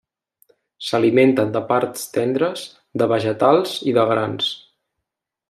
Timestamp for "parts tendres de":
1.67-3.09